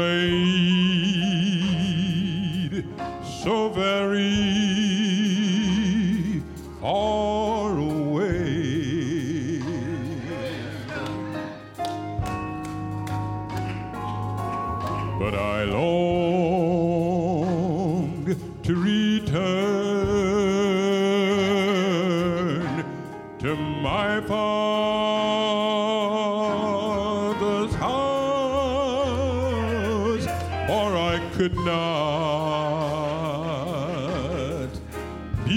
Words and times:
be 35.45 35.53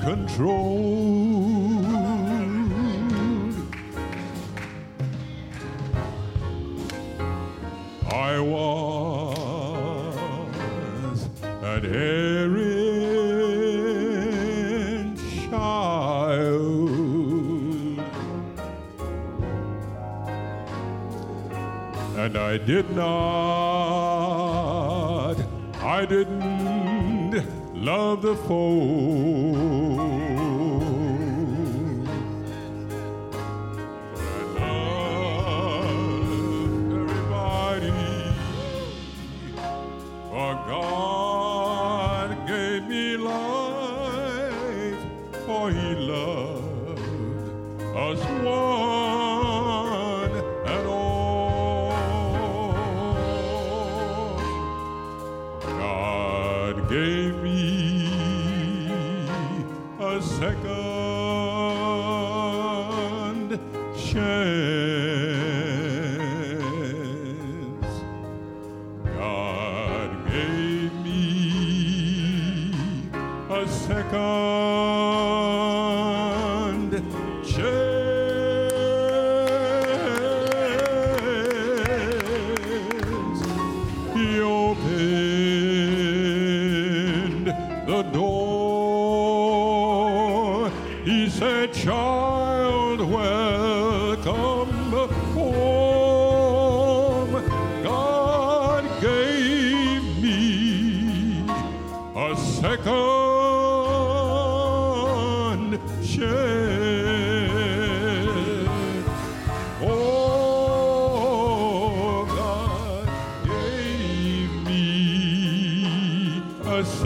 controlled. 0.00 0.74
I 8.12 8.38
was 8.38 9.68
an 11.44 11.84
errant 11.84 12.68
child, 15.50 16.90
and 22.16 22.36
I 22.38 22.56
did 22.58 22.90
not. 22.94 23.33
the 28.24 28.34
fold. 28.36 30.14
God 40.66 42.46
gave 42.48 42.84
me 42.84 43.16
life, 43.18 44.98
for 45.44 45.70
He 45.70 45.94
loved 45.94 47.00
us 47.94 48.20
one 48.42 50.32
and 50.66 50.86
all. 50.86 51.92
God 55.78 56.88
gave 56.88 57.36
me 57.42 57.83
a 60.14 60.22
second 60.22 60.64
chance. 63.96 64.43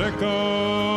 echo. 0.08 0.87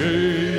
God 0.00 0.49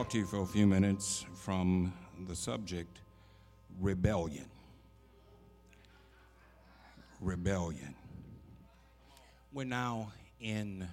talk 0.00 0.08
to 0.08 0.18
you 0.18 0.24
for 0.24 0.40
a 0.40 0.46
few 0.46 0.66
minutes 0.66 1.26
from 1.34 1.92
the 2.26 2.34
subject 2.34 3.00
rebellion. 3.80 4.46
Rebellion. 7.20 7.94
We're 9.52 9.64
now 9.64 10.12
in 10.40 10.88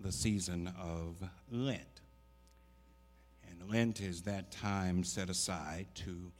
the 0.00 0.12
season 0.12 0.70
of 0.78 1.22
Lent. 1.50 2.02
And 3.60 3.70
Lent 3.70 4.00
is 4.00 4.22
that 4.22 4.50
time 4.50 5.04
set 5.04 5.30
aside 5.30 5.86
to 5.96 6.32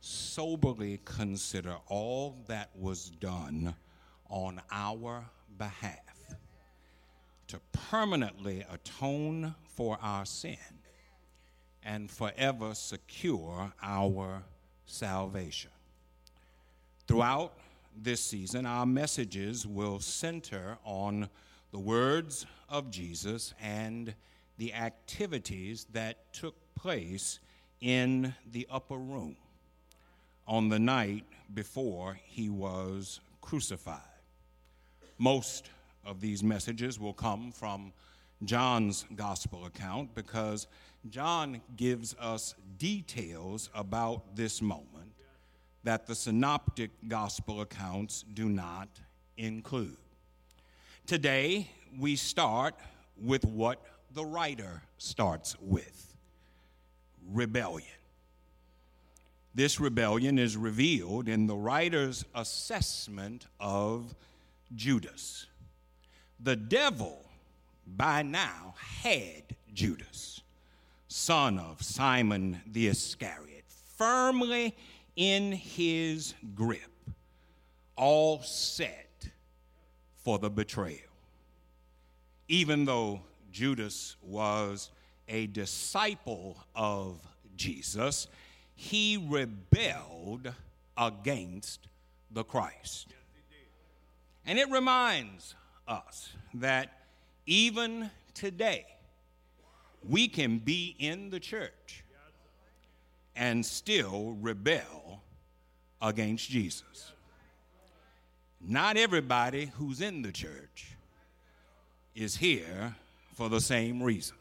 soberly 0.00 1.00
consider 1.04 1.76
all 1.88 2.44
that 2.48 2.70
was 2.76 3.10
done 3.10 3.74
on 4.28 4.60
our 4.70 5.24
behalf 5.58 6.00
to 7.48 7.60
permanently 7.72 8.64
atone 8.70 9.54
for 9.64 9.98
our 10.02 10.26
sin 10.26 10.56
and 11.82 12.10
forever 12.10 12.74
secure 12.74 13.72
our 13.82 14.42
salvation. 14.86 15.70
Throughout 17.06 17.56
this 17.96 18.20
season, 18.20 18.66
our 18.66 18.84
messages 18.86 19.66
will 19.66 20.00
center 20.00 20.76
on 20.84 21.28
the 21.70 21.78
words 21.78 22.46
of 22.68 22.90
Jesus 22.90 23.54
and 23.62 24.14
the 24.58 24.72
activities 24.72 25.86
that 25.92 26.32
took 26.32 26.54
place 26.74 27.40
in 27.80 28.34
the 28.52 28.66
upper 28.70 28.96
room 28.96 29.36
on 30.46 30.68
the 30.68 30.78
night 30.78 31.24
before 31.54 32.18
he 32.24 32.48
was 32.48 33.20
crucified. 33.40 34.00
Most 35.18 35.70
of 36.04 36.20
these 36.20 36.42
messages 36.42 37.00
will 37.00 37.12
come 37.12 37.50
from 37.52 37.92
John's 38.44 39.06
gospel 39.16 39.66
account 39.66 40.14
because 40.14 40.66
John 41.08 41.60
gives 41.76 42.14
us 42.20 42.54
details 42.78 43.70
about 43.74 44.36
this 44.36 44.60
moment 44.60 45.12
that 45.84 46.06
the 46.06 46.14
synoptic 46.14 46.90
gospel 47.08 47.60
accounts 47.60 48.24
do 48.34 48.48
not 48.48 48.88
include. 49.36 49.96
Today, 51.06 51.70
we 51.98 52.16
start 52.16 52.74
with 53.16 53.44
what 53.44 53.80
the 54.16 54.24
writer 54.24 54.80
starts 54.96 55.56
with 55.60 56.16
rebellion. 57.30 57.86
This 59.54 59.78
rebellion 59.78 60.38
is 60.38 60.56
revealed 60.56 61.28
in 61.28 61.46
the 61.46 61.54
writer's 61.54 62.24
assessment 62.34 63.46
of 63.60 64.14
Judas. 64.74 65.46
The 66.40 66.56
devil 66.56 67.26
by 67.86 68.22
now 68.22 68.74
had 69.02 69.42
Judas, 69.74 70.40
son 71.08 71.58
of 71.58 71.82
Simon 71.82 72.62
the 72.72 72.86
Iscariot, 72.86 73.64
firmly 73.98 74.74
in 75.16 75.52
his 75.52 76.32
grip, 76.54 76.80
all 77.96 78.40
set 78.40 79.28
for 80.24 80.38
the 80.38 80.48
betrayal. 80.48 81.00
Even 82.48 82.86
though 82.86 83.20
Judas 83.56 84.16
was 84.20 84.90
a 85.28 85.46
disciple 85.46 86.58
of 86.74 87.26
Jesus, 87.56 88.28
he 88.74 89.16
rebelled 89.30 90.52
against 90.94 91.88
the 92.30 92.44
Christ. 92.44 93.14
And 94.44 94.58
it 94.58 94.70
reminds 94.70 95.54
us 95.88 96.34
that 96.52 97.00
even 97.46 98.10
today, 98.34 98.84
we 100.06 100.28
can 100.28 100.58
be 100.58 100.94
in 100.98 101.30
the 101.30 101.40
church 101.40 102.04
and 103.34 103.64
still 103.64 104.36
rebel 104.38 105.22
against 106.02 106.50
Jesus. 106.50 107.10
Not 108.60 108.98
everybody 108.98 109.70
who's 109.78 110.02
in 110.02 110.20
the 110.20 110.32
church 110.32 110.88
is 112.14 112.36
here 112.36 112.94
for 113.36 113.50
the 113.50 113.60
same 113.60 114.02
reason. 114.02 114.34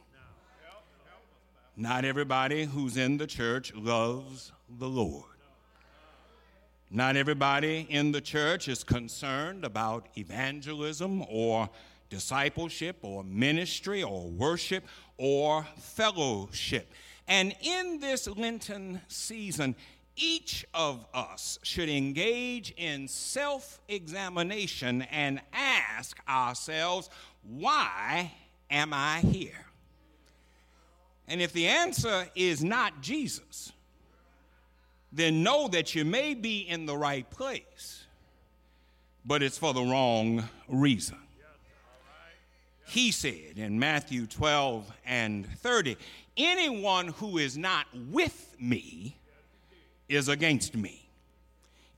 Not 1.75 2.06
everybody 2.06 2.64
who's 2.64 2.96
in 2.96 3.18
the 3.18 3.28
church 3.28 3.75
loves 3.75 4.54
the 4.80 4.88
Lord. 4.88 5.25
Not 6.90 7.18
everybody 7.18 7.86
in 7.90 8.14
the 8.14 8.22
church 8.22 8.70
is 8.70 8.86
concerned 8.86 9.66
about 9.66 10.08
evangelism 10.18 11.25
or 11.30 11.70
discipleship 12.10 13.00
or 13.02 13.25
ministry 13.25 14.02
or 14.02 14.30
worship 14.30 14.86
or 15.18 15.68
fellowship. 15.78 16.90
And 17.28 17.54
in 17.62 18.00
this 18.00 18.30
Lenten 18.30 19.02
season, 19.10 19.75
each 20.16 20.66
of 20.74 21.06
us 21.14 21.60
should 21.64 21.90
engage 21.90 22.74
in 22.78 23.10
self 23.10 23.82
examination 23.90 25.02
and 25.02 25.42
ask 25.52 26.18
ourselves, 26.30 27.10
why 27.44 28.32
am 28.69 28.93
I 28.93 29.19
here? 29.19 29.65
And 31.27 31.41
if 31.41 31.53
the 31.53 31.67
answer 31.67 32.27
is 32.36 32.63
not 32.63 33.01
Jesus, 33.01 33.72
then 35.12 35.43
know 35.43 35.67
that 35.69 35.95
you 35.95 36.05
may 36.05 36.34
be 36.34 36.60
in 36.60 36.86
the 36.86 36.95
right 36.95 37.29
place, 37.29 38.03
but 39.25 39.41
it's 39.41 39.57
for 39.57 39.74
the 39.74 39.81
wrong 39.81 40.48
reason. 40.67 41.17
He 42.88 43.12
said 43.12 43.57
in 43.57 43.79
Matthew 43.79 44.27
12 44.27 44.91
and 45.05 45.48
30, 45.60 45.98
anyone 46.38 47.07
who 47.07 47.39
is 47.39 47.57
not 47.57 47.88
with 48.12 48.55
me 48.60 49.17
is 50.07 50.27
against 50.27 50.75
me. 50.75 51.01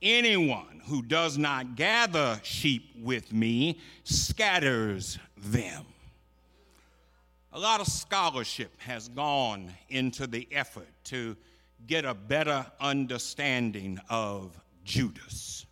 Anyone 0.02 0.82
who 0.86 1.02
does 1.02 1.38
not 1.38 1.76
gather 1.76 2.40
sheep 2.44 2.96
with 3.02 3.34
me 3.34 3.80
scatters 4.04 5.20
them. 5.36 5.86
A 7.58 7.60
lot 7.60 7.82
of 7.82 7.88
scholarship 7.88 8.80
has 8.82 9.10
gone 9.10 9.74
into 9.90 10.28
the 10.28 10.48
effort 10.52 10.90
to 11.06 11.36
get 11.88 12.06
a 12.06 12.14
better 12.14 12.64
understanding 12.80 14.00
of 14.12 14.56
Judas. 14.84 15.66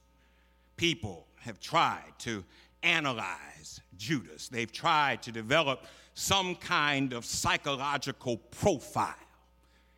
People 0.78 1.28
have 1.42 1.60
tried 1.60 2.12
to 2.18 2.44
analyze 2.82 3.82
Judas, 4.00 4.50
they've 4.50 4.72
tried 4.72 5.22
to 5.22 5.32
develop 5.32 5.86
some 6.16 6.56
kind 6.56 7.14
of 7.14 7.24
psychological 7.24 8.38
profile 8.38 9.14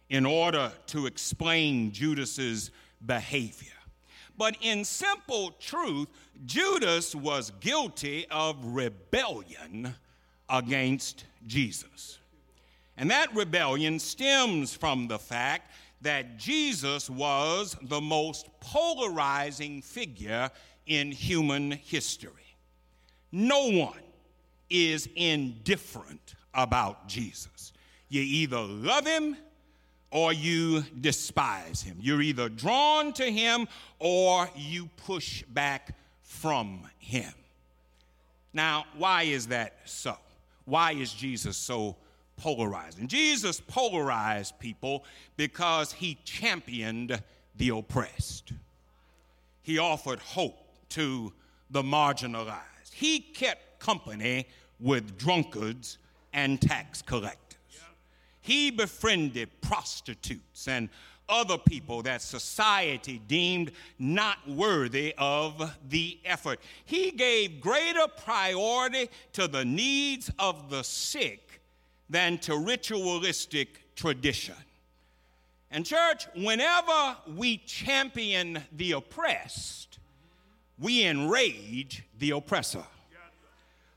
in 0.09 0.25
order 0.25 0.73
to 0.87 1.05
explain 1.05 1.93
Judas's 1.93 2.69
behavior. 3.05 3.71
But 4.37 4.57
in 4.59 4.83
simple 4.83 5.51
truth, 5.51 6.09
Judas 6.45 7.15
was 7.15 7.53
guilty 7.61 8.25
of 8.29 8.57
rebellion 8.75 9.95
against 10.49 11.23
Jesus. 11.47 12.19
And 12.97 13.11
that 13.11 13.33
rebellion 13.35 13.99
stems 13.99 14.73
from 14.73 15.07
the 15.07 15.19
fact 15.19 15.71
that 16.01 16.37
Jesus 16.37 17.09
was 17.09 17.75
the 17.81 18.01
most 18.01 18.47
polarizing 18.59 19.81
figure 19.81 20.49
in 20.85 21.11
human 21.11 21.71
history. 21.71 22.31
No 23.31 23.69
one 23.69 23.99
is 24.69 25.07
indifferent 25.15 26.35
about 26.53 27.07
Jesus. 27.07 27.73
You 28.09 28.21
either 28.21 28.59
love 28.59 29.05
him 29.05 29.37
or 30.11 30.31
you 30.33 30.83
despise 31.01 31.81
him. 31.81 31.97
You're 31.99 32.21
either 32.21 32.49
drawn 32.49 33.13
to 33.13 33.29
him 33.29 33.67
or 33.99 34.49
you 34.55 34.89
push 35.05 35.43
back 35.43 35.95
from 36.23 36.81
him. 36.99 37.33
Now, 38.53 38.85
why 38.97 39.23
is 39.23 39.47
that 39.47 39.77
so? 39.85 40.15
Why 40.67 40.91
is 40.91 41.13
Jesus 41.13 41.55
so 41.55 41.95
polarizing? 42.35 43.07
Jesus 43.07 43.61
polarized 43.61 44.59
people 44.59 45.05
because 45.37 45.93
he 45.93 46.17
championed 46.25 47.23
the 47.55 47.69
oppressed, 47.69 48.51
he 49.63 49.79
offered 49.79 50.19
hope 50.19 50.57
to 50.89 51.31
the 51.71 51.81
marginalized, 51.81 52.93
he 52.93 53.19
kept 53.19 53.79
company 53.79 54.45
with 54.79 55.17
drunkards 55.17 55.99
and 56.33 56.61
tax 56.61 57.01
collectors. 57.01 57.57
He 58.41 58.69
befriended 58.69 59.49
prostitutes 59.61 60.67
and 60.67 60.89
other 61.29 61.57
people 61.57 62.01
that 62.03 62.21
society 62.21 63.21
deemed 63.27 63.71
not 63.99 64.37
worthy 64.47 65.13
of 65.17 65.75
the 65.89 66.17
effort. 66.25 66.59
He 66.85 67.11
gave 67.11 67.59
greater 67.61 68.07
priority 68.23 69.09
to 69.33 69.47
the 69.47 69.65
needs 69.65 70.31
of 70.39 70.69
the 70.69 70.83
sick 70.83 71.61
than 72.09 72.37
to 72.39 72.57
ritualistic 72.57 73.95
tradition. 73.95 74.55
And, 75.69 75.85
church, 75.85 76.27
whenever 76.35 77.17
we 77.35 77.57
champion 77.57 78.63
the 78.71 78.93
oppressed, 78.93 79.99
we 80.79 81.05
enrage 81.05 82.03
the 82.19 82.31
oppressor 82.31 82.83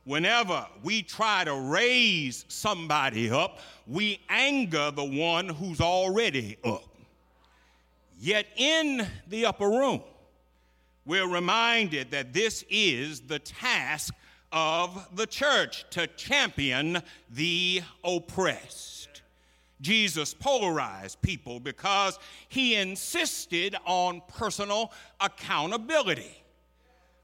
whenever 0.04 0.66
we 0.82 1.02
try 1.02 1.44
to 1.44 1.54
raise 1.54 2.44
somebody 2.48 3.30
up, 3.30 3.58
we 3.86 4.20
anger 4.28 4.90
the 4.90 5.04
one 5.04 5.48
who's 5.48 5.80
already 5.80 6.56
up. 6.64 6.89
Yet 8.22 8.46
in 8.56 9.06
the 9.28 9.46
upper 9.46 9.66
room, 9.66 10.02
we're 11.06 11.26
reminded 11.26 12.10
that 12.10 12.34
this 12.34 12.66
is 12.68 13.22
the 13.22 13.38
task 13.38 14.12
of 14.52 15.08
the 15.16 15.26
church 15.26 15.86
to 15.92 16.06
champion 16.06 17.00
the 17.30 17.80
oppressed. 18.04 19.22
Jesus 19.80 20.34
polarized 20.34 21.22
people 21.22 21.60
because 21.60 22.18
he 22.50 22.74
insisted 22.74 23.74
on 23.86 24.20
personal 24.28 24.92
accountability. 25.18 26.39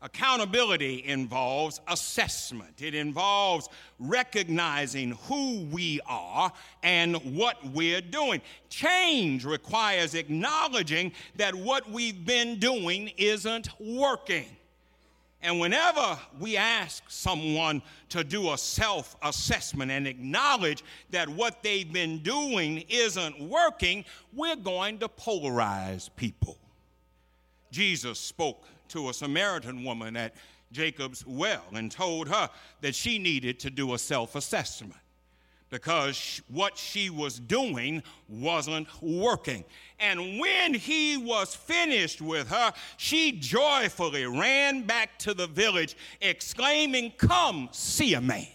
Accountability 0.02 1.04
involves 1.06 1.80
assessment, 1.88 2.82
it 2.82 2.94
involves 2.94 3.68
recognizing 3.98 5.12
who 5.26 5.64
we 5.70 6.00
are 6.06 6.52
and 6.82 7.16
what 7.34 7.56
we're 7.72 8.02
doing. 8.02 8.42
Change 8.68 9.46
requires 9.46 10.14
acknowledging 10.14 11.12
that 11.36 11.54
what 11.54 11.90
we've 11.90 12.26
been 12.26 12.58
doing 12.58 13.10
isn't 13.16 13.68
working. 13.80 14.56
And 15.40 15.60
whenever 15.60 16.18
we 16.40 16.56
ask 16.56 17.02
someone 17.08 17.80
to 18.10 18.24
do 18.24 18.52
a 18.52 18.58
self 18.58 19.16
assessment 19.22 19.90
and 19.90 20.06
acknowledge 20.06 20.82
that 21.10 21.28
what 21.28 21.62
they've 21.62 21.90
been 21.90 22.18
doing 22.18 22.84
isn't 22.88 23.40
working, 23.40 24.04
we're 24.34 24.56
going 24.56 24.98
to 24.98 25.08
polarize 25.08 26.10
people. 26.16 26.58
Jesus 27.70 28.18
spoke 28.18 28.64
to 28.90 29.08
a 29.08 29.14
Samaritan 29.14 29.84
woman 29.84 30.16
at 30.16 30.34
Jacob's 30.72 31.24
well 31.26 31.64
and 31.72 31.90
told 31.90 32.28
her 32.28 32.50
that 32.80 32.94
she 32.94 33.18
needed 33.18 33.60
to 33.60 33.70
do 33.70 33.94
a 33.94 33.98
self 33.98 34.34
assessment 34.34 35.00
because 35.70 36.40
what 36.48 36.78
she 36.78 37.10
was 37.10 37.38
doing 37.38 38.02
wasn't 38.28 38.88
working. 39.02 39.64
And 39.98 40.38
when 40.38 40.74
he 40.74 41.16
was 41.16 41.54
finished 41.54 42.20
with 42.20 42.48
her, 42.48 42.72
she 42.96 43.32
joyfully 43.32 44.26
ran 44.26 44.82
back 44.82 45.18
to 45.20 45.34
the 45.34 45.46
village, 45.46 45.96
exclaiming, 46.20 47.12
Come 47.18 47.68
see 47.72 48.14
a 48.14 48.20
man. 48.20 48.46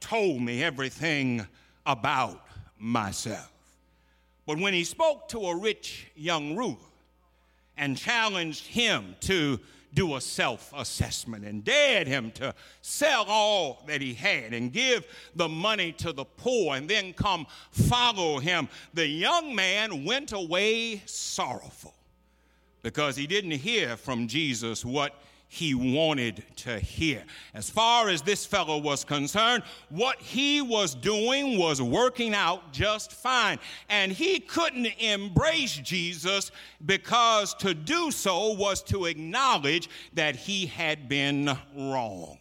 Told 0.00 0.40
me 0.40 0.62
everything 0.62 1.46
about 1.84 2.44
myself. 2.78 3.52
But 4.46 4.58
when 4.58 4.72
he 4.72 4.84
spoke 4.84 5.28
to 5.30 5.46
a 5.46 5.56
rich 5.56 6.06
young 6.16 6.56
ruler, 6.56 6.76
and 7.78 7.96
challenged 7.96 8.66
him 8.66 9.16
to 9.20 9.58
do 9.94 10.16
a 10.16 10.20
self 10.20 10.72
assessment 10.76 11.44
and 11.44 11.64
dared 11.64 12.06
him 12.06 12.30
to 12.32 12.54
sell 12.82 13.24
all 13.26 13.82
that 13.86 14.02
he 14.02 14.14
had 14.14 14.52
and 14.52 14.72
give 14.72 15.06
the 15.34 15.48
money 15.48 15.92
to 15.92 16.12
the 16.12 16.24
poor 16.24 16.76
and 16.76 16.88
then 16.88 17.12
come 17.12 17.46
follow 17.70 18.38
him. 18.38 18.68
The 18.94 19.06
young 19.06 19.54
man 19.54 20.04
went 20.04 20.32
away 20.32 21.02
sorrowful 21.06 21.94
because 22.82 23.16
he 23.16 23.26
didn't 23.26 23.52
hear 23.52 23.96
from 23.96 24.28
Jesus 24.28 24.84
what 24.84 25.14
he 25.48 25.74
wanted 25.74 26.44
to 26.56 26.78
hear. 26.78 27.24
As 27.54 27.70
far 27.70 28.10
as 28.10 28.20
this 28.20 28.44
fellow 28.44 28.76
was 28.76 29.02
concerned, 29.02 29.62
what 29.88 30.20
he 30.20 30.60
was 30.60 30.94
doing 30.94 31.58
was 31.58 31.80
working 31.80 32.34
out 32.34 32.70
just 32.70 33.12
fine. 33.12 33.58
And 33.88 34.12
he 34.12 34.40
couldn't 34.40 34.86
embrace 34.98 35.74
Jesus 35.76 36.52
because 36.84 37.54
to 37.54 37.72
do 37.72 38.10
so 38.10 38.52
was 38.52 38.82
to 38.84 39.06
acknowledge 39.06 39.88
that 40.12 40.36
he 40.36 40.66
had 40.66 41.08
been 41.08 41.56
wrong. 41.74 42.36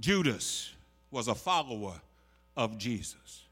Judas 0.00 0.72
was 1.10 1.28
a 1.28 1.34
follower 1.34 2.00
of 2.56 2.78
Jesus. 2.78 3.44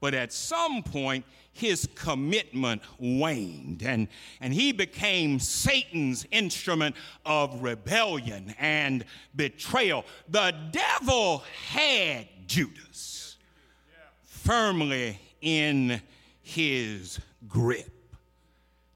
But 0.00 0.14
at 0.14 0.32
some 0.32 0.82
point, 0.82 1.24
his 1.52 1.88
commitment 1.94 2.82
waned 2.98 3.82
and, 3.82 4.08
and 4.40 4.54
he 4.54 4.72
became 4.72 5.38
Satan's 5.38 6.26
instrument 6.30 6.96
of 7.26 7.62
rebellion 7.62 8.54
and 8.58 9.04
betrayal. 9.36 10.04
The 10.28 10.54
devil 10.70 11.44
had 11.68 12.28
Judas 12.46 13.36
firmly 14.24 15.18
in 15.40 16.00
his 16.42 17.20
grip. 17.46 17.92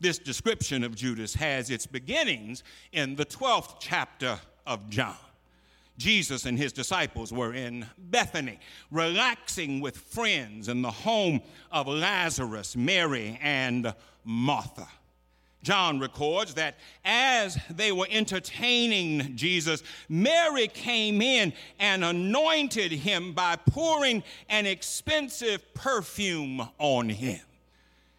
This 0.00 0.18
description 0.18 0.84
of 0.84 0.94
Judas 0.94 1.34
has 1.34 1.70
its 1.70 1.86
beginnings 1.86 2.62
in 2.92 3.14
the 3.14 3.24
12th 3.24 3.76
chapter 3.80 4.38
of 4.66 4.88
John. 4.90 5.16
Jesus 5.96 6.44
and 6.44 6.58
his 6.58 6.72
disciples 6.72 7.32
were 7.32 7.54
in 7.54 7.86
Bethany, 7.96 8.58
relaxing 8.90 9.80
with 9.80 9.96
friends 9.96 10.68
in 10.68 10.82
the 10.82 10.90
home 10.90 11.40
of 11.70 11.86
Lazarus, 11.86 12.76
Mary, 12.76 13.38
and 13.40 13.94
Martha. 14.24 14.88
John 15.62 15.98
records 15.98 16.54
that 16.54 16.76
as 17.04 17.58
they 17.70 17.90
were 17.90 18.06
entertaining 18.10 19.34
Jesus, 19.34 19.82
Mary 20.08 20.68
came 20.68 21.22
in 21.22 21.54
and 21.78 22.04
anointed 22.04 22.92
him 22.92 23.32
by 23.32 23.56
pouring 23.56 24.22
an 24.50 24.66
expensive 24.66 25.74
perfume 25.74 26.68
on 26.78 27.08
him. 27.08 27.40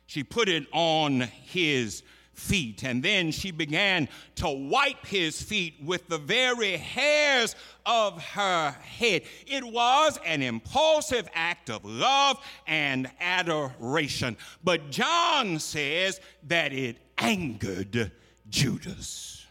She 0.08 0.24
put 0.24 0.50
it 0.50 0.66
on 0.72 1.22
his 1.22 2.02
feet. 2.36 2.84
And 2.84 3.02
then 3.02 3.32
she 3.32 3.52
began 3.52 4.08
to 4.36 4.50
wipe 4.50 5.06
his 5.06 5.42
feet 5.42 5.76
with 5.84 6.08
the 6.08 6.18
very 6.18 6.78
hairs 6.78 7.56
of 7.86 8.22
her 8.22 8.72
head. 8.72 9.24
It 9.48 9.64
was 9.64 10.20
an 10.26 10.42
impulsive 10.42 11.28
act 11.34 11.70
of 11.70 11.84
love 11.86 12.38
and 12.68 13.10
adoration. 13.20 14.38
But 14.64 14.92
John 14.92 15.60
says 15.60 16.20
that 16.48 16.74
it 16.74 16.98
angered 17.18 18.12
Judas. 18.50 19.46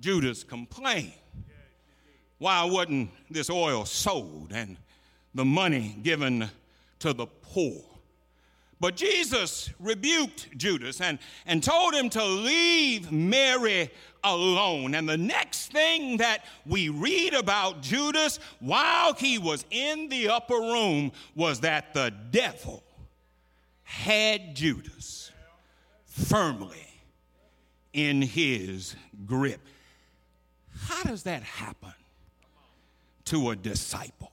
Judas 0.00 0.44
complained. 0.44 1.12
Why 2.38 2.64
wasn't 2.64 3.10
this 3.30 3.48
oil 3.48 3.86
sold 3.86 4.52
and 4.52 4.76
the 5.34 5.44
money 5.44 5.96
given 6.02 6.50
to 6.98 7.12
the 7.12 7.26
poor? 7.26 7.82
But 8.78 8.94
Jesus 8.94 9.70
rebuked 9.80 10.56
Judas 10.56 11.00
and, 11.00 11.18
and 11.46 11.62
told 11.62 11.94
him 11.94 12.10
to 12.10 12.24
leave 12.24 13.10
Mary 13.10 13.90
alone. 14.22 14.94
And 14.94 15.08
the 15.08 15.16
next 15.16 15.72
thing 15.72 16.18
that 16.18 16.44
we 16.66 16.90
read 16.90 17.32
about 17.32 17.80
Judas 17.80 18.38
while 18.60 19.14
he 19.14 19.38
was 19.38 19.64
in 19.70 20.08
the 20.10 20.28
upper 20.28 20.56
room 20.56 21.12
was 21.34 21.60
that 21.60 21.94
the 21.94 22.12
devil 22.30 22.82
had 23.82 24.54
Judas 24.54 25.30
firmly 26.04 26.86
in 27.94 28.20
his 28.20 28.94
grip. 29.24 29.60
How 30.80 31.02
does 31.04 31.22
that 31.22 31.42
happen 31.42 31.94
to 33.26 33.50
a 33.50 33.56
disciple? 33.56 34.32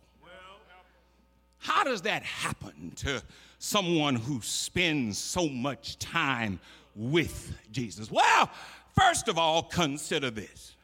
How 1.59 1.85
does 1.85 2.01
that 2.01 2.23
happen 2.23 2.91
to 2.97 3.23
someone 3.63 4.13
who 4.13 4.41
spends 4.41 5.17
so 5.17 5.47
much 5.47 5.97
time 5.97 6.59
with 6.95 7.55
Jesus? 7.71 8.11
Well, 8.11 8.49
first 8.93 9.29
of 9.29 9.37
all, 9.37 9.63
consider 9.63 10.29
this. 10.29 10.75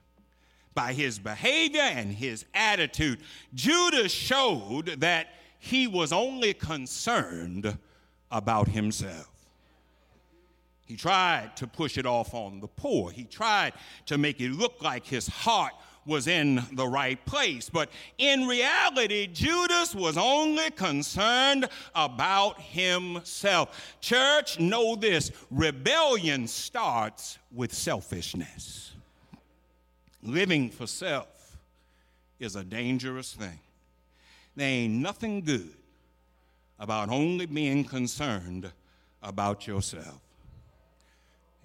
By 0.74 0.94
his 0.94 1.20
behavior 1.20 1.82
and 1.82 2.14
his 2.14 2.46
attitude, 2.54 3.20
Judas 3.54 4.14
showed 4.14 5.02
that 5.02 5.28
he 5.60 5.88
was 5.88 6.14
only 6.14 6.54
concerned 6.54 7.78
about 8.32 8.70
himself. 8.70 9.30
He 10.86 10.96
tried 10.96 11.58
to 11.58 11.68
push 11.68 11.98
it 11.98 12.06
off 12.06 12.34
on 12.34 12.62
the 12.62 12.68
poor. 12.68 13.12
He 13.12 13.26
tried 13.26 13.74
to 14.06 14.18
make 14.18 14.40
it 14.40 14.52
look 14.52 14.82
like 14.82 15.06
his 15.06 15.28
heart 15.28 15.74
was 16.06 16.28
in 16.28 16.64
the 16.74 16.88
right 16.88 17.24
place. 17.26 17.70
But 17.70 17.90
in 18.18 18.48
reality, 18.48 19.28
Judas 19.28 19.94
was 19.94 20.18
only 20.18 20.72
concerned 20.72 21.68
about 21.94 22.60
himself. 22.60 23.98
Church, 24.02 24.60
know 24.60 24.96
this 24.96 25.32
rebellion 25.52 26.48
starts 26.48 27.38
with 27.52 27.74
selfishness. 27.74 28.92
Living 30.22 30.70
for 30.70 30.88
self 30.88 31.58
is 32.40 32.56
a 32.56 32.64
dangerous 32.64 33.34
thing. 33.34 33.60
There 34.56 34.68
ain't 34.68 34.96
nothing 34.96 35.42
good 35.42 35.70
about 36.80 37.10
only 37.10 37.46
being 37.46 37.84
concerned 37.84 38.72
about 39.22 39.68
yourself. 39.68 40.20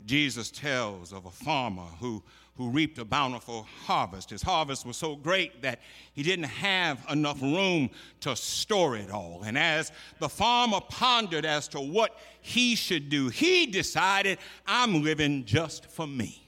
Jesus 0.04 0.50
tells 0.50 1.12
of 1.12 1.24
a 1.24 1.30
farmer 1.30 1.86
who 2.00 2.22
who 2.56 2.70
reaped 2.70 2.98
a 2.98 3.04
bountiful 3.04 3.66
harvest. 3.84 4.30
His 4.30 4.42
harvest 4.42 4.86
was 4.86 4.96
so 4.96 5.16
great 5.16 5.62
that 5.62 5.80
he 6.12 6.22
didn't 6.22 6.44
have 6.44 7.04
enough 7.10 7.42
room 7.42 7.90
to 8.20 8.36
store 8.36 8.96
it 8.96 9.10
all. 9.10 9.42
And 9.44 9.58
as 9.58 9.90
the 10.20 10.28
farmer 10.28 10.80
pondered 10.88 11.44
as 11.44 11.66
to 11.68 11.80
what 11.80 12.16
he 12.40 12.76
should 12.76 13.08
do, 13.08 13.28
he 13.28 13.66
decided, 13.66 14.38
I'm 14.66 15.02
living 15.02 15.44
just 15.44 15.86
for 15.86 16.06
me. 16.06 16.40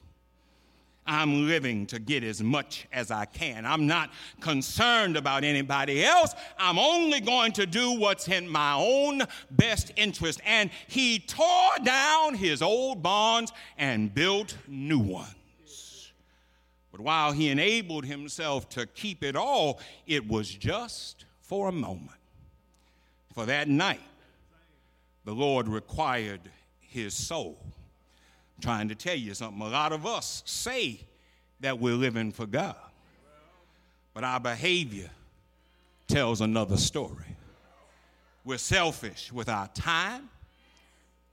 I'm 1.09 1.47
living 1.47 1.87
to 1.87 2.01
get 2.01 2.25
as 2.25 2.43
much 2.43 2.87
as 2.93 3.13
I 3.13 3.27
can. 3.27 3.65
I'm 3.65 3.87
not 3.87 4.11
concerned 4.41 5.17
about 5.17 5.45
anybody 5.45 6.05
else. 6.05 6.35
I'm 6.59 6.81
only 6.81 7.21
going 7.21 7.53
to 7.53 7.67
do 7.67 7.93
what's 7.93 8.27
in 8.27 8.49
my 8.49 8.75
own 8.75 9.23
best 9.53 9.93
interest. 9.97 10.41
And 10.45 10.69
he 10.89 11.21
tore 11.21 11.79
down 11.85 12.35
his 12.35 12.61
old 12.61 13.05
barns 13.05 13.53
and 13.79 14.13
built 14.13 14.57
new 14.67 14.99
ones. 14.99 15.36
But 16.97 17.05
while 17.05 17.33
he 17.33 17.51
enabled 17.51 18.07
himself 18.07 18.71
to 18.71 18.87
keep 18.87 19.23
it 19.23 19.37
all, 19.37 19.81
it 20.07 20.27
was 20.27 20.49
just 20.49 21.27
for 21.43 21.69
a 21.69 21.73
moment. 21.73 22.17
For 23.35 23.45
that 23.45 23.69
night, 23.69 24.01
the 25.27 25.35
Lord 25.35 25.69
required 25.69 26.41
his 26.81 27.13
soul. 27.13 27.59
I'm 27.61 28.63
trying 28.63 28.89
to 28.89 28.95
tell 28.95 29.15
you 29.15 29.35
something. 29.35 29.61
A 29.61 29.69
lot 29.69 29.93
of 29.93 30.07
us 30.07 30.43
say 30.47 31.01
that 31.61 31.79
we're 31.79 31.97
living 31.97 32.33
for 32.33 32.47
God, 32.47 32.77
but 34.15 34.25
our 34.25 34.41
behavior 34.41 35.11
tells 36.09 36.41
another 36.41 36.79
story. 36.79 37.37
We're 38.43 38.57
selfish 38.57 39.31
with 39.31 39.51
our 39.51 39.69
time, 39.69 40.31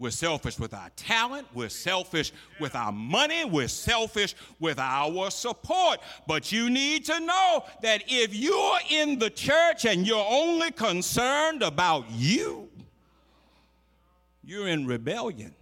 we're 0.04 0.12
selfish 0.12 0.60
with 0.60 0.74
our 0.74 0.89
talent. 0.98 1.48
We're 1.54 1.70
selfish 1.70 2.34
with 2.60 2.76
our 2.76 2.92
money. 2.92 3.46
We're 3.46 3.70
selfish 3.70 4.36
with 4.60 4.78
our 4.78 5.32
support. 5.32 6.02
But 6.28 6.52
you 6.52 6.70
need 6.70 7.06
to 7.06 7.22
know 7.22 7.63
that 7.84 8.04
if 8.08 8.36
you're 8.36 8.80
in 8.89 9.18
the 9.18 9.30
church 9.30 9.86
and 9.86 10.06
you're 10.06 10.26
only 10.30 10.72
concerned 10.72 11.63
about 11.63 12.12
you, 12.12 12.68
you're 14.44 14.68
in 14.68 14.86
rebellion 14.86 15.56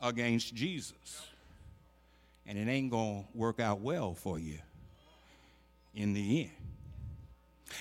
against 0.00 0.54
Jesus. 0.54 1.26
And 2.46 2.56
it 2.56 2.68
ain't 2.68 2.90
going 2.90 3.24
to 3.24 3.38
work 3.38 3.60
out 3.60 3.82
well 3.82 4.14
for 4.14 4.38
you 4.38 4.60
in 5.94 6.14
the 6.14 6.40
end. 6.40 6.50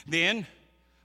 Then, 0.06 0.48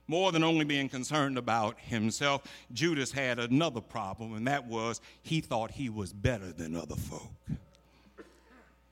more 0.07 0.31
than 0.31 0.43
only 0.43 0.65
being 0.65 0.89
concerned 0.89 1.37
about 1.37 1.79
himself, 1.79 2.43
Judas 2.71 3.11
had 3.11 3.39
another 3.39 3.81
problem, 3.81 4.33
and 4.35 4.47
that 4.47 4.67
was 4.67 5.01
he 5.21 5.41
thought 5.41 5.71
he 5.71 5.89
was 5.89 6.11
better 6.11 6.51
than 6.51 6.75
other 6.75 6.95
folk. 6.95 7.31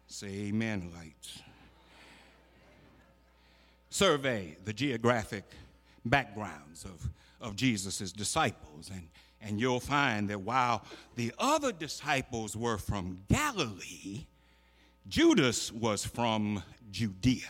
Say 0.07 0.27
amen, 0.27 0.91
lights. 0.95 1.41
Survey 3.89 4.57
the 4.63 4.73
geographic 4.73 5.43
backgrounds 6.05 6.85
of, 6.85 7.09
of 7.39 7.55
Jesus' 7.55 8.11
disciples, 8.11 8.89
and, 8.93 9.07
and 9.41 9.59
you'll 9.59 9.79
find 9.79 10.29
that 10.29 10.41
while 10.41 10.83
the 11.15 11.33
other 11.37 11.71
disciples 11.71 12.55
were 12.55 12.77
from 12.77 13.19
Galilee, 13.29 14.25
Judas 15.07 15.71
was 15.71 16.05
from 16.05 16.63
Judea. 16.89 17.49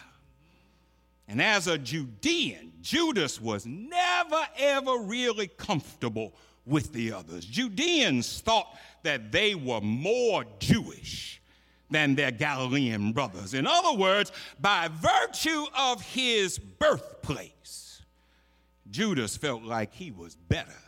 And 1.31 1.41
as 1.41 1.67
a 1.67 1.77
Judean, 1.77 2.73
Judas 2.81 3.39
was 3.39 3.65
never, 3.65 4.45
ever 4.57 4.97
really 4.97 5.47
comfortable 5.47 6.33
with 6.65 6.91
the 6.91 7.13
others. 7.13 7.45
Judeans 7.45 8.41
thought 8.41 8.77
that 9.03 9.31
they 9.31 9.55
were 9.55 9.79
more 9.79 10.43
Jewish 10.59 11.41
than 11.89 12.15
their 12.15 12.31
Galilean 12.31 13.13
brothers. 13.13 13.53
In 13.53 13.65
other 13.65 13.97
words, 13.97 14.33
by 14.59 14.89
virtue 14.89 15.63
of 15.73 16.01
his 16.01 16.59
birthplace, 16.59 18.01
Judas 18.89 19.37
felt 19.37 19.63
like 19.63 19.93
he 19.93 20.11
was 20.11 20.35
better 20.35 20.83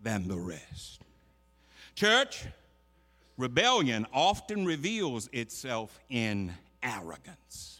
than 0.00 0.28
the 0.28 0.38
rest. 0.38 1.02
Church, 1.96 2.44
rebellion 3.36 4.06
often 4.12 4.64
reveals 4.64 5.28
itself 5.32 5.98
in 6.08 6.54
arrogance. 6.80 7.75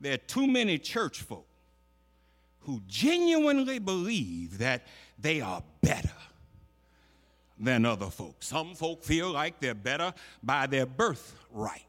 There 0.00 0.14
are 0.14 0.18
too 0.18 0.46
many 0.46 0.78
church 0.78 1.22
folk 1.22 1.46
who 2.60 2.82
genuinely 2.86 3.78
believe 3.78 4.58
that 4.58 4.86
they 5.18 5.40
are 5.40 5.62
better 5.80 6.10
than 7.58 7.84
other 7.84 8.06
folks. 8.06 8.46
Some 8.46 8.74
folk 8.74 9.02
feel 9.02 9.30
like 9.30 9.58
they're 9.58 9.74
better 9.74 10.14
by 10.42 10.66
their 10.66 10.86
birthright. 10.86 11.82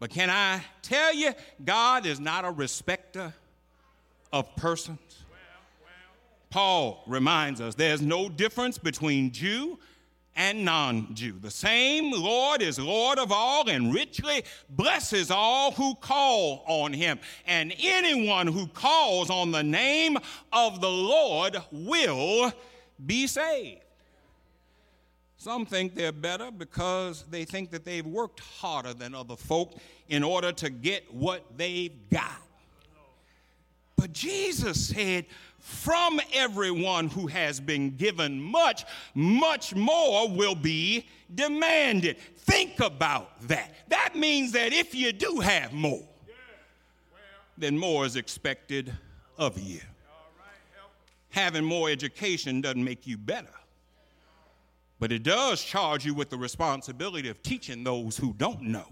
But 0.00 0.10
can 0.10 0.30
I 0.30 0.62
tell 0.82 1.14
you, 1.14 1.32
God 1.64 2.06
is 2.06 2.20
not 2.20 2.44
a 2.44 2.50
respecter 2.50 3.32
of 4.32 4.54
persons? 4.56 5.24
Paul 6.50 7.02
reminds 7.06 7.60
us 7.60 7.74
there's 7.74 8.00
no 8.00 8.28
difference 8.28 8.78
between 8.78 9.32
Jew 9.32 9.78
and 10.38 10.64
non 10.64 11.14
Jew. 11.14 11.34
The 11.38 11.50
same 11.50 12.12
Lord 12.12 12.62
is 12.62 12.78
Lord 12.78 13.18
of 13.18 13.32
all 13.32 13.68
and 13.68 13.92
richly 13.92 14.44
blesses 14.70 15.30
all 15.30 15.72
who 15.72 15.96
call 15.96 16.64
on 16.66 16.92
him. 16.92 17.18
And 17.46 17.74
anyone 17.78 18.46
who 18.46 18.68
calls 18.68 19.28
on 19.28 19.50
the 19.50 19.64
name 19.64 20.16
of 20.52 20.80
the 20.80 20.88
Lord 20.88 21.56
will 21.72 22.52
be 23.04 23.26
saved. 23.26 23.82
Some 25.36 25.66
think 25.66 25.94
they're 25.94 26.12
better 26.12 26.50
because 26.50 27.24
they 27.30 27.44
think 27.44 27.70
that 27.72 27.84
they've 27.84 28.06
worked 28.06 28.40
harder 28.40 28.94
than 28.94 29.14
other 29.14 29.36
folk 29.36 29.74
in 30.08 30.22
order 30.22 30.52
to 30.52 30.70
get 30.70 31.12
what 31.12 31.44
they've 31.56 31.92
got. 32.10 32.42
But 33.96 34.12
Jesus 34.12 34.88
said, 34.88 35.26
from 35.58 36.20
everyone 36.32 37.08
who 37.08 37.26
has 37.26 37.60
been 37.60 37.96
given 37.96 38.40
much, 38.40 38.84
much 39.14 39.74
more 39.74 40.28
will 40.28 40.54
be 40.54 41.06
demanded. 41.34 42.16
Think 42.36 42.80
about 42.80 43.40
that. 43.48 43.74
That 43.88 44.16
means 44.16 44.52
that 44.52 44.72
if 44.72 44.94
you 44.94 45.12
do 45.12 45.40
have 45.40 45.72
more, 45.72 46.06
then 47.56 47.76
more 47.76 48.06
is 48.06 48.16
expected 48.16 48.92
of 49.36 49.58
you. 49.58 49.80
Having 51.30 51.64
more 51.64 51.90
education 51.90 52.60
doesn't 52.60 52.82
make 52.82 53.06
you 53.06 53.18
better, 53.18 53.52
but 54.98 55.12
it 55.12 55.22
does 55.22 55.62
charge 55.62 56.06
you 56.06 56.14
with 56.14 56.30
the 56.30 56.38
responsibility 56.38 57.28
of 57.28 57.42
teaching 57.42 57.84
those 57.84 58.16
who 58.16 58.32
don't 58.34 58.62
know 58.62 58.86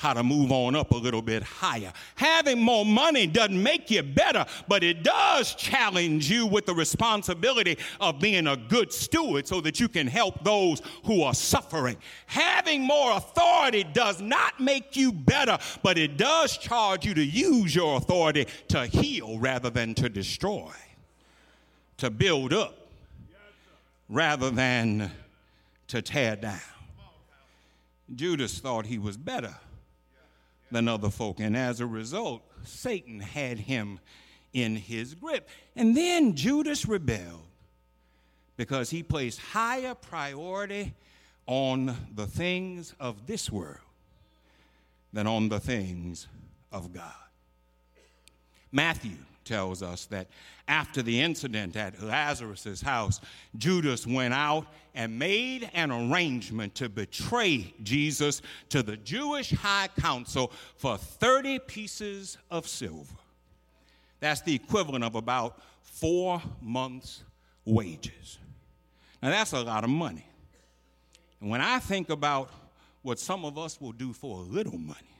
how 0.00 0.14
to 0.14 0.22
move 0.22 0.50
on 0.50 0.74
up 0.74 0.92
a 0.92 0.96
little 0.96 1.20
bit 1.20 1.42
higher. 1.42 1.92
Having 2.14 2.58
more 2.58 2.86
money 2.86 3.26
doesn't 3.26 3.62
make 3.62 3.90
you 3.90 4.02
better, 4.02 4.46
but 4.66 4.82
it 4.82 5.02
does 5.02 5.54
challenge 5.54 6.30
you 6.30 6.46
with 6.46 6.64
the 6.64 6.74
responsibility 6.74 7.76
of 8.00 8.18
being 8.18 8.46
a 8.46 8.56
good 8.56 8.90
steward 8.90 9.46
so 9.46 9.60
that 9.60 9.78
you 9.78 9.88
can 9.88 10.06
help 10.06 10.42
those 10.42 10.80
who 11.04 11.22
are 11.22 11.34
suffering. 11.34 11.98
Having 12.24 12.80
more 12.80 13.12
authority 13.12 13.84
does 13.84 14.22
not 14.22 14.58
make 14.58 14.96
you 14.96 15.12
better, 15.12 15.58
but 15.82 15.98
it 15.98 16.16
does 16.16 16.56
charge 16.56 17.04
you 17.04 17.12
to 17.12 17.24
use 17.24 17.74
your 17.74 17.98
authority 17.98 18.46
to 18.68 18.86
heal 18.86 19.38
rather 19.38 19.68
than 19.68 19.94
to 19.96 20.08
destroy, 20.08 20.72
to 21.98 22.08
build 22.08 22.54
up 22.54 22.74
rather 24.08 24.50
than 24.50 25.10
to 25.88 26.00
tear 26.00 26.36
down. 26.36 26.58
Judas 28.14 28.58
thought 28.60 28.86
he 28.86 28.98
was 28.98 29.18
better 29.18 29.54
than 30.70 30.88
other 30.88 31.10
folk. 31.10 31.40
And 31.40 31.56
as 31.56 31.80
a 31.80 31.86
result, 31.86 32.42
Satan 32.64 33.20
had 33.20 33.58
him 33.58 34.00
in 34.52 34.76
his 34.76 35.14
grip. 35.14 35.48
And 35.76 35.96
then 35.96 36.34
Judas 36.34 36.86
rebelled 36.86 37.42
because 38.56 38.90
he 38.90 39.02
placed 39.02 39.40
higher 39.40 39.94
priority 39.94 40.94
on 41.46 41.96
the 42.14 42.26
things 42.26 42.94
of 43.00 43.26
this 43.26 43.50
world 43.50 43.78
than 45.12 45.26
on 45.26 45.48
the 45.48 45.58
things 45.58 46.28
of 46.70 46.92
God. 46.92 47.12
Matthew 48.70 49.16
tells 49.50 49.82
us 49.82 50.06
that 50.06 50.28
after 50.68 51.02
the 51.02 51.20
incident 51.20 51.74
at 51.74 52.00
Lazarus' 52.00 52.80
house, 52.80 53.20
Judas 53.58 54.06
went 54.06 54.32
out 54.32 54.64
and 54.94 55.18
made 55.18 55.68
an 55.74 55.90
arrangement 55.90 56.76
to 56.76 56.88
betray 56.88 57.74
Jesus 57.82 58.42
to 58.68 58.84
the 58.84 58.96
Jewish 58.96 59.50
high 59.50 59.88
council 60.00 60.52
for 60.76 60.96
30 60.96 61.58
pieces 61.60 62.38
of 62.48 62.68
silver. 62.68 63.16
That's 64.20 64.40
the 64.42 64.54
equivalent 64.54 65.02
of 65.02 65.16
about 65.16 65.60
four 65.82 66.40
months' 66.60 67.24
wages. 67.64 68.38
Now, 69.20 69.30
that's 69.30 69.52
a 69.52 69.60
lot 69.60 69.82
of 69.82 69.90
money. 69.90 70.26
And 71.40 71.50
when 71.50 71.60
I 71.60 71.80
think 71.80 72.08
about 72.08 72.50
what 73.02 73.18
some 73.18 73.44
of 73.44 73.58
us 73.58 73.80
will 73.80 73.92
do 73.92 74.12
for 74.12 74.38
a 74.38 74.42
little 74.42 74.78
money, 74.78 75.16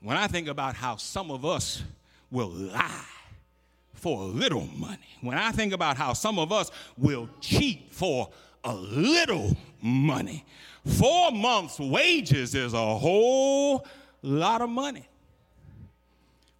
when 0.00 0.16
I 0.16 0.26
think 0.26 0.48
about 0.48 0.74
how 0.74 0.96
some 0.96 1.30
of 1.30 1.44
us 1.44 1.82
will 2.30 2.50
lie 2.50 3.04
for 3.94 4.22
a 4.22 4.26
little 4.26 4.66
money, 4.76 5.08
when 5.22 5.36
I 5.36 5.50
think 5.50 5.72
about 5.72 5.96
how 5.96 6.12
some 6.12 6.38
of 6.38 6.52
us 6.52 6.70
will 6.96 7.28
cheat 7.40 7.92
for 7.92 8.30
a 8.64 8.74
little 8.74 9.56
money, 9.82 10.44
four 10.86 11.32
months' 11.32 11.78
wages 11.78 12.54
is 12.54 12.74
a 12.74 12.98
whole 12.98 13.86
lot 14.22 14.62
of 14.62 14.70
money. 14.70 15.06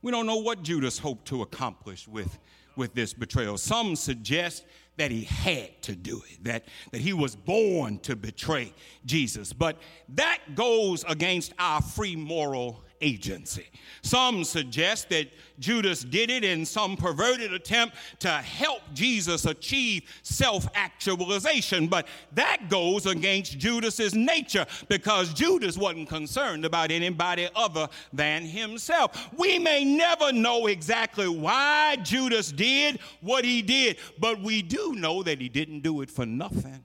We 0.03 0.13
don't 0.13 0.27
know 0.27 0.37
what 0.37 0.63
Judas 0.63 0.99
hoped 0.99 1.27
to 1.29 1.43
accomplish 1.43 2.07
with, 2.09 2.39
with 2.77 2.95
this 2.95 3.13
betrayal. 3.13 3.59
Some 3.59 3.97
suggest 3.97 4.65
that 4.97 5.11
he 5.11 5.25
had 5.25 5.81
to 5.83 5.95
do 5.95 6.23
it, 6.31 6.45
that, 6.45 6.65
that 6.93 7.01
he 7.01 7.13
was 7.13 7.37
born 7.37 7.99
to 8.01 8.17
betray 8.17 8.73
Jesus. 9.07 9.53
But 9.53 9.77
that 10.11 10.39
goes 10.55 11.05
against 11.09 11.53
our 11.59 11.81
free 11.81 12.17
moral 12.17 12.83
agency. 13.01 13.67
Some 14.03 14.45
suggest 14.45 15.09
that 15.11 15.29
Judas 15.59 16.05
did 16.05 16.31
it 16.31 16.45
in 16.45 16.65
some 16.65 16.97
perverted 16.97 17.53
attempt 17.53 17.97
to 18.21 18.29
help 18.29 18.81
Jesus 18.95 19.45
achieve 19.45 20.03
self 20.23 20.69
actualization, 20.75 21.89
but 21.89 22.07
that 22.33 22.69
goes 22.69 23.07
against 23.07 23.59
Judas's 23.59 24.15
nature 24.15 24.67
because 24.89 25.33
Judas 25.35 25.77
wasn't 25.77 26.09
concerned 26.09 26.65
about 26.65 26.91
anybody 26.91 27.49
other 27.55 27.89
than 28.13 28.43
himself. 28.43 29.29
We 29.37 29.59
may 29.59 29.85
never 29.85 30.33
know 30.33 30.67
exactly 30.67 31.29
why 31.29 31.97
Judas 32.03 32.53
did 32.53 33.01
what 33.21 33.45
he 33.45 33.63
did, 33.63 33.99
but 34.19 34.41
we 34.41 34.63
do 34.63 34.95
know 34.95 35.23
that 35.23 35.41
he 35.41 35.49
didn't 35.49 35.81
do 35.81 36.01
it 36.03 36.11
for 36.11 36.27
nothing. 36.27 36.85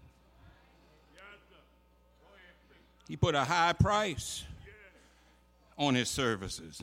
He 3.07 3.17
put 3.17 3.35
a 3.35 3.43
high 3.43 3.73
price 3.73 4.43
on 5.77 5.95
his 5.95 6.09
services. 6.09 6.81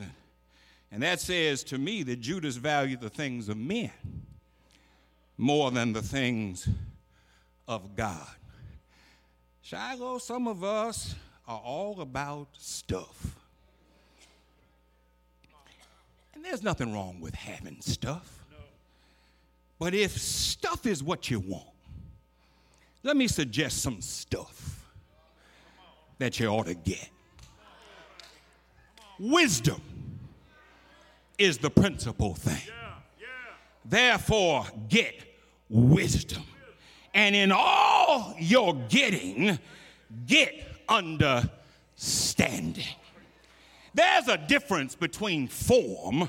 And 0.91 1.03
that 1.03 1.19
says 1.19 1.63
to 1.65 1.77
me 1.77 2.03
that 2.03 2.19
Judas 2.19 2.57
valued 2.57 3.01
the 3.01 3.09
things 3.09 3.49
of 3.49 3.57
men 3.57 3.91
more 5.37 5.71
than 5.71 5.93
the 5.93 6.01
things 6.01 6.67
of 7.67 7.95
God. 7.95 8.27
Shiloh, 9.61 10.17
some 10.17 10.47
of 10.47 10.63
us 10.63 11.15
are 11.47 11.59
all 11.59 12.01
about 12.01 12.49
stuff. 12.53 13.35
And 16.33 16.43
there's 16.43 16.63
nothing 16.63 16.93
wrong 16.93 17.21
with 17.21 17.35
having 17.35 17.81
stuff. 17.81 18.39
But 19.79 19.93
if 19.93 20.17
stuff 20.17 20.85
is 20.85 21.03
what 21.03 21.29
you 21.29 21.39
want, 21.39 21.67
let 23.03 23.17
me 23.17 23.27
suggest 23.27 23.81
some 23.81 24.01
stuff 24.01 24.85
that 26.19 26.39
you 26.39 26.47
ought 26.47 26.67
to 26.67 26.75
get. 26.75 27.09
Wisdom 29.21 29.79
is 31.37 31.59
the 31.59 31.69
principal 31.69 32.33
thing. 32.33 32.73
Therefore, 33.85 34.65
get 34.89 35.13
wisdom. 35.69 36.41
And 37.13 37.35
in 37.35 37.51
all 37.51 38.33
your 38.39 38.73
getting, 38.89 39.59
get 40.25 40.55
understanding. 40.89 42.83
There's 43.93 44.27
a 44.27 44.37
difference 44.37 44.95
between 44.95 45.47
form 45.47 46.27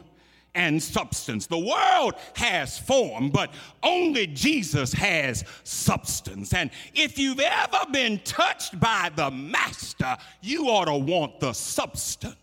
and 0.55 0.83
substance. 0.83 1.46
The 1.46 1.57
world 1.57 2.12
has 2.35 2.78
form, 2.78 3.31
but 3.31 3.55
only 3.83 4.26
Jesus 4.26 4.92
has 4.92 5.44
substance. 5.64 6.52
And 6.52 6.70
if 6.92 7.18
you've 7.18 7.40
ever 7.40 7.87
been 7.90 8.18
touched 8.18 8.78
by 8.78 9.11
the 9.16 9.31
Master, 9.31 10.18
you 10.42 10.66
ought 10.66 10.85
to 10.87 10.96
want 10.96 11.40
the 11.40 11.55
substance 11.55 12.37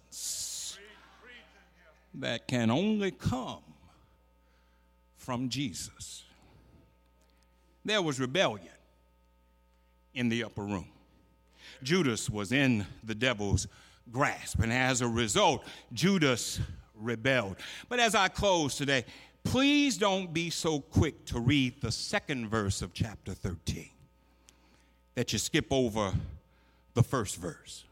that 2.15 2.47
can 2.47 2.69
only 2.69 3.11
come 3.11 3.61
from 5.17 5.49
Jesus. 5.49 6.23
There 7.85 8.01
was 8.01 8.19
rebellion 8.19 8.67
in 10.13 10.29
the 10.29 10.43
upper 10.43 10.63
room. 10.63 10.87
Judas 11.83 12.29
was 12.29 12.51
in 12.51 12.85
the 13.03 13.15
devil's 13.15 13.67
grasp, 14.11 14.59
and 14.59 14.73
as 14.73 15.01
a 15.01 15.07
result, 15.07 15.63
Judas 15.93 16.59
rebelled. 16.95 17.57
But 17.87 17.99
as 17.99 18.15
I 18.15 18.27
close 18.27 18.75
today, 18.75 19.05
please 19.43 19.97
don't 19.97 20.33
be 20.33 20.49
so 20.49 20.79
quick 20.79 21.25
to 21.25 21.39
read 21.39 21.81
the 21.81 21.91
second 21.91 22.49
verse 22.49 22.81
of 22.81 22.93
chapter 22.93 23.33
13 23.33 23.89
that 25.15 25.31
you 25.31 25.39
skip 25.39 25.67
over 25.71 26.13
the 26.93 27.03
first 27.03 27.37
verse. 27.37 27.85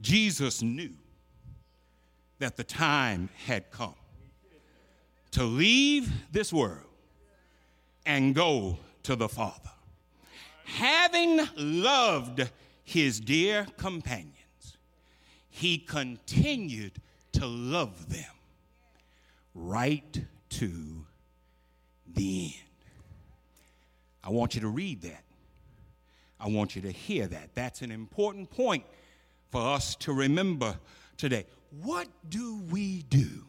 Jesus 0.00 0.62
knew 0.62 0.94
that 2.38 2.56
the 2.56 2.64
time 2.64 3.28
had 3.46 3.70
come 3.70 3.94
to 5.32 5.44
leave 5.44 6.10
this 6.32 6.52
world 6.52 6.86
and 8.06 8.34
go 8.34 8.78
to 9.02 9.16
the 9.16 9.28
Father. 9.28 9.70
Having 10.64 11.40
loved 11.56 12.48
his 12.84 13.20
dear 13.20 13.66
companions, 13.76 14.76
he 15.48 15.78
continued 15.78 16.92
to 17.32 17.46
love 17.46 18.08
them 18.08 18.24
right 19.54 20.24
to 20.50 21.04
the 22.14 22.52
end. 22.54 22.64
I 24.22 24.30
want 24.30 24.54
you 24.54 24.60
to 24.62 24.68
read 24.68 25.02
that. 25.02 25.24
I 26.40 26.48
want 26.48 26.76
you 26.76 26.82
to 26.82 26.92
hear 26.92 27.26
that. 27.26 27.54
That's 27.54 27.82
an 27.82 27.90
important 27.90 28.50
point 28.50 28.84
for 29.50 29.60
us 29.60 29.94
to 29.96 30.12
remember 30.12 30.76
today. 31.16 31.46
What 31.70 32.08
do 32.28 32.60
we 32.70 33.02
do 33.02 33.44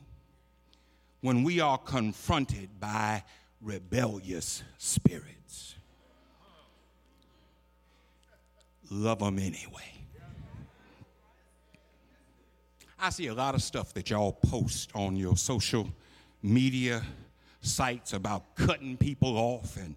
when 1.21 1.43
we 1.43 1.59
are 1.59 1.77
confronted 1.77 2.79
by 2.79 3.23
rebellious 3.61 4.63
spirits? 4.77 5.75
Love 8.89 9.19
them 9.19 9.39
anyway. 9.39 9.93
I 12.99 13.11
see 13.11 13.27
a 13.27 13.33
lot 13.33 13.55
of 13.55 13.61
stuff 13.61 13.93
that 13.93 14.09
y'all 14.09 14.33
post 14.33 14.91
on 14.93 15.15
your 15.15 15.37
social 15.37 15.87
media 16.41 17.03
sites 17.61 18.13
about 18.13 18.55
cutting 18.55 18.97
people 18.97 19.37
off 19.37 19.77
and 19.77 19.95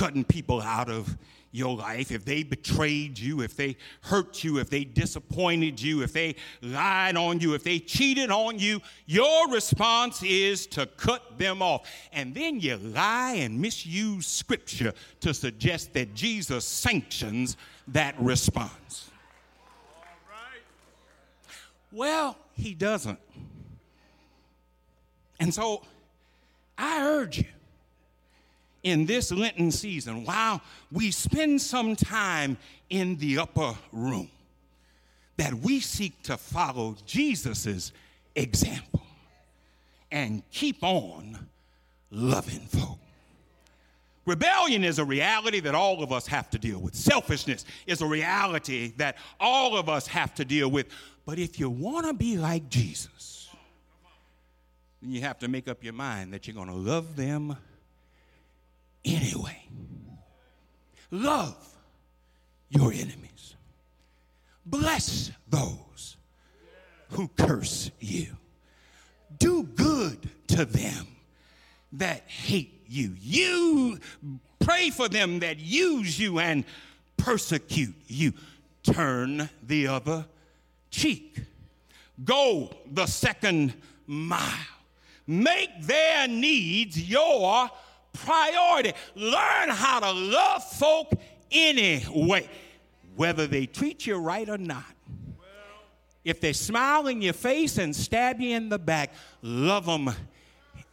cutting 0.00 0.24
people 0.24 0.62
out 0.62 0.88
of 0.88 1.14
your 1.52 1.76
life, 1.76 2.10
if 2.10 2.24
they 2.24 2.42
betrayed 2.42 3.18
you, 3.18 3.42
if 3.42 3.54
they 3.54 3.76
hurt 4.00 4.42
you, 4.42 4.58
if 4.58 4.70
they 4.70 4.82
disappointed 4.82 5.78
you, 5.78 6.00
if 6.02 6.14
they 6.14 6.34
lied 6.62 7.18
on 7.18 7.38
you, 7.38 7.52
if 7.52 7.62
they 7.62 7.78
cheated 7.78 8.30
on 8.30 8.58
you, 8.58 8.80
your 9.04 9.50
response 9.50 10.22
is 10.22 10.66
to 10.66 10.86
cut 10.86 11.36
them 11.36 11.60
off. 11.60 11.86
And 12.14 12.34
then 12.34 12.60
you 12.60 12.78
lie 12.78 13.34
and 13.34 13.60
misuse 13.60 14.26
scripture 14.26 14.94
to 15.20 15.34
suggest 15.34 15.92
that 15.92 16.14
Jesus 16.14 16.64
sanctions 16.64 17.58
that 17.88 18.18
response. 18.18 19.10
Well, 21.92 22.38
he 22.54 22.72
doesn't. 22.72 23.18
And 25.38 25.52
so 25.52 25.82
I 26.78 27.02
urge 27.02 27.36
you 27.36 27.44
in 28.82 29.06
this 29.06 29.30
Lenten 29.30 29.70
season, 29.70 30.24
while 30.24 30.60
we 30.90 31.10
spend 31.10 31.60
some 31.60 31.96
time 31.96 32.56
in 32.88 33.16
the 33.16 33.38
upper 33.38 33.74
room, 33.92 34.30
that 35.36 35.54
we 35.54 35.80
seek 35.80 36.22
to 36.22 36.36
follow 36.36 36.96
Jesus' 37.06 37.92
example 38.34 39.02
and 40.10 40.42
keep 40.50 40.82
on 40.82 41.38
loving 42.10 42.60
folk. 42.60 42.98
Rebellion 44.26 44.84
is 44.84 44.98
a 44.98 45.04
reality 45.04 45.60
that 45.60 45.74
all 45.74 46.02
of 46.02 46.12
us 46.12 46.26
have 46.26 46.50
to 46.50 46.58
deal 46.58 46.78
with. 46.78 46.94
Selfishness 46.94 47.64
is 47.86 48.00
a 48.00 48.06
reality 48.06 48.92
that 48.96 49.16
all 49.38 49.76
of 49.76 49.88
us 49.88 50.06
have 50.06 50.34
to 50.34 50.44
deal 50.44 50.70
with. 50.70 50.86
But 51.24 51.38
if 51.38 51.58
you 51.58 51.70
want 51.70 52.06
to 52.06 52.12
be 52.12 52.36
like 52.36 52.68
Jesus, 52.68 53.48
then 55.00 55.10
you 55.10 55.22
have 55.22 55.38
to 55.38 55.48
make 55.48 55.68
up 55.68 55.82
your 55.82 55.94
mind 55.94 56.32
that 56.34 56.46
you're 56.46 56.54
going 56.54 56.68
to 56.68 56.74
love 56.74 57.16
them 57.16 57.56
anyway. 59.04 59.64
Love 61.10 61.56
your 62.68 62.92
enemies. 62.92 63.56
Bless 64.64 65.32
those 65.48 66.16
who 67.10 67.28
curse 67.28 67.90
you. 67.98 68.28
Do 69.38 69.64
good 69.64 70.28
to 70.48 70.64
them 70.64 71.06
that 71.92 72.22
hate 72.28 72.84
you. 72.88 73.14
You 73.20 73.98
pray 74.60 74.90
for 74.90 75.08
them 75.08 75.40
that 75.40 75.58
use 75.58 76.18
you 76.18 76.38
and 76.38 76.64
persecute 77.16 77.94
you. 78.06 78.32
Turn 78.82 79.50
the 79.66 79.88
other 79.88 80.26
cheek. 80.90 81.40
Go 82.24 82.70
the 82.90 83.06
second 83.06 83.74
mile. 84.06 84.40
Make 85.26 85.82
their 85.82 86.28
needs 86.28 87.00
your 87.00 87.70
priority. 88.24 88.92
Learn 89.14 89.68
how 89.68 90.00
to 90.00 90.10
love 90.10 90.64
folk 90.64 91.12
anyway, 91.50 92.48
whether 93.16 93.46
they 93.46 93.66
treat 93.66 94.06
you 94.06 94.16
right 94.16 94.48
or 94.48 94.58
not. 94.58 94.84
If 96.24 96.40
they 96.40 96.52
smile 96.52 97.06
in 97.06 97.22
your 97.22 97.32
face 97.32 97.78
and 97.78 97.96
stab 97.96 98.40
you 98.40 98.54
in 98.54 98.68
the 98.68 98.78
back, 98.78 99.12
love 99.42 99.86
them 99.86 100.10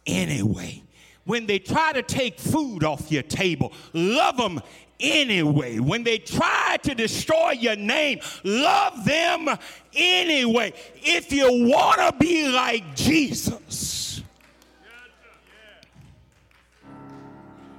anyway. 0.06 0.82
When 1.24 1.46
they 1.46 1.58
try 1.58 1.92
to 1.92 2.02
take 2.02 2.40
food 2.40 2.82
off 2.82 3.12
your 3.12 3.22
table, 3.22 3.74
love 3.92 4.38
them 4.38 4.62
anyway. 4.98 5.78
When 5.78 6.02
they 6.02 6.18
try 6.18 6.78
to 6.82 6.94
destroy 6.94 7.50
your 7.50 7.76
name, 7.76 8.20
love 8.44 9.04
them 9.04 9.48
anyway. 9.94 10.72
If 10.96 11.30
you 11.30 11.68
want 11.68 11.98
to 11.98 12.14
be 12.18 12.48
like 12.48 12.96
Jesus, 12.96 13.87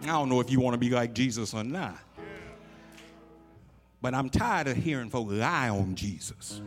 I 0.03 0.07
don't 0.07 0.29
know 0.29 0.39
if 0.39 0.49
you 0.49 0.59
want 0.59 0.73
to 0.73 0.77
be 0.77 0.89
like 0.89 1.13
Jesus 1.13 1.53
or 1.53 1.63
not. 1.63 1.97
But 4.01 4.13
I'm 4.13 4.29
tired 4.29 4.67
of 4.67 4.77
hearing 4.77 5.09
folks 5.09 5.33
lie 5.33 5.69
on 5.69 5.95
Jesus 5.95 6.61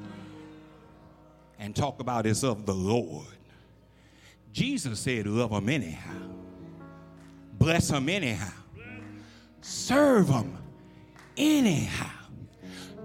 and 1.59 1.75
talk 1.75 2.01
about 2.01 2.27
it's 2.27 2.42
of 2.42 2.66
the 2.66 2.75
Lord. 2.75 3.27
Jesus 4.53 5.01
said, 5.01 5.27
Love 5.27 5.51
them 5.51 5.68
anyhow, 5.68 6.14
bless 7.59 7.88
them 7.88 8.09
anyhow, 8.09 8.53
serve 9.62 10.27
them 10.27 10.59
anyhow, 11.38 12.11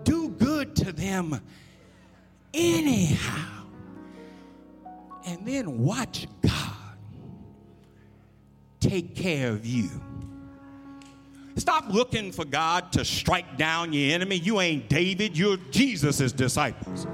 do 0.04 0.30
good 0.30 0.76
to 0.76 0.92
them 0.92 1.40
anyhow. 2.54 3.64
And 5.26 5.46
then 5.46 5.80
watch 5.80 6.28
take 8.88 9.16
care 9.16 9.50
of 9.50 9.66
you. 9.66 9.90
Stop 11.58 11.86
looking 11.90 12.32
for 12.32 12.46
God 12.46 12.92
to 12.94 13.04
strike 13.04 13.58
down 13.58 13.92
your 13.92 14.14
enemy. 14.14 14.36
You 14.36 14.62
ain't 14.62 14.88
David, 14.90 15.38
you're 15.38 15.58
Jesus' 15.72 16.32
disciples. 16.32 17.08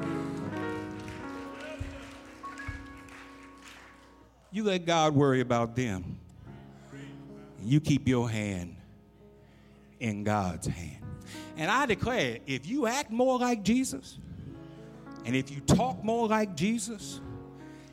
You 4.51 4.63
let 4.65 4.85
God 4.85 5.15
worry 5.15 5.39
about 5.39 5.75
them. 5.75 6.19
You 7.63 7.79
keep 7.79 8.07
your 8.07 8.29
hand 8.29 8.75
in 9.99 10.23
God's 10.23 10.67
hand. 10.67 11.03
And 11.57 11.71
I 11.71 11.85
declare 11.85 12.39
if 12.45 12.67
you 12.67 12.85
act 12.85 13.09
more 13.09 13.39
like 13.39 13.63
Jesus, 13.63 14.19
and 15.25 15.35
if 15.35 15.49
you 15.49 15.61
talk 15.61 16.03
more 16.03 16.27
like 16.27 16.55
Jesus, 16.55 17.21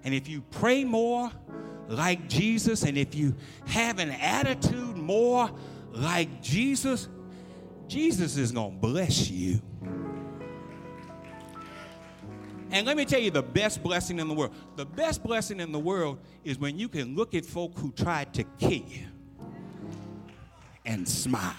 and 0.02 0.12
if 0.12 0.28
you 0.28 0.42
pray 0.50 0.82
more 0.84 1.30
like 1.90 2.28
Jesus, 2.28 2.84
and 2.84 2.96
if 2.96 3.14
you 3.16 3.34
have 3.66 3.98
an 3.98 4.10
attitude 4.10 4.96
more 4.96 5.50
like 5.90 6.40
Jesus, 6.40 7.08
Jesus 7.88 8.36
is 8.36 8.52
going 8.52 8.70
to 8.70 8.78
bless 8.78 9.28
you. 9.28 9.60
And 12.70 12.86
let 12.86 12.96
me 12.96 13.04
tell 13.04 13.18
you 13.18 13.32
the 13.32 13.42
best 13.42 13.82
blessing 13.82 14.20
in 14.20 14.28
the 14.28 14.34
world. 14.34 14.54
The 14.76 14.86
best 14.86 15.24
blessing 15.24 15.58
in 15.58 15.72
the 15.72 15.80
world 15.80 16.20
is 16.44 16.60
when 16.60 16.78
you 16.78 16.88
can 16.88 17.16
look 17.16 17.34
at 17.34 17.44
folk 17.44 17.76
who 17.76 17.90
tried 17.90 18.32
to 18.34 18.44
kill 18.44 18.70
you 18.70 19.06
and 20.86 21.08
smile. 21.08 21.54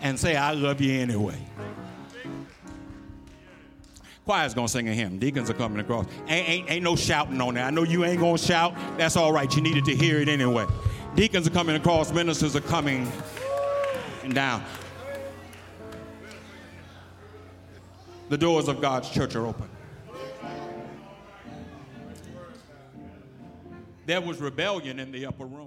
And 0.00 0.20
say, 0.20 0.36
I 0.36 0.52
love 0.52 0.80
you 0.80 1.00
anyway. 1.00 1.44
Choir's 4.24 4.54
gonna 4.54 4.68
sing 4.68 4.88
a 4.88 4.94
hymn. 4.94 5.18
Deacons 5.18 5.50
are 5.50 5.54
coming 5.54 5.80
across. 5.80 6.06
Ain't, 6.28 6.48
ain't, 6.48 6.70
ain't 6.70 6.84
no 6.84 6.96
shouting 6.96 7.40
on 7.40 7.54
there. 7.54 7.64
I 7.64 7.70
know 7.70 7.82
you 7.82 8.04
ain't 8.04 8.20
gonna 8.20 8.38
shout. 8.38 8.74
That's 8.96 9.16
all 9.16 9.32
right. 9.32 9.54
You 9.54 9.60
needed 9.60 9.84
to 9.84 9.94
hear 9.94 10.18
it 10.18 10.28
anyway. 10.28 10.66
Deacons 11.14 11.46
are 11.46 11.50
coming 11.50 11.76
across. 11.76 12.10
Ministers 12.10 12.56
are 12.56 12.62
coming 12.62 13.10
down. 14.32 14.64
The 18.30 18.38
doors 18.38 18.68
of 18.68 18.80
God's 18.80 19.10
church 19.10 19.34
are 19.36 19.46
open. 19.46 19.68
There 24.06 24.20
was 24.20 24.40
rebellion 24.40 24.98
in 24.98 25.12
the 25.12 25.26
upper 25.26 25.44
room. 25.44 25.60